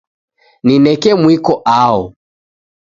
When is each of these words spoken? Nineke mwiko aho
Nineke 0.65 1.09
mwiko 1.21 1.53
aho 1.81 2.03